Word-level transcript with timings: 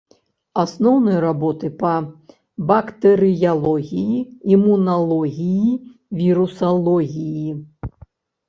Асноўныя 0.61 1.19
работы 1.25 1.67
па 1.81 1.91
бактэрыялогіі, 2.71 4.17
імуналогіі, 4.57 5.71
вірусалогіі. 6.23 7.49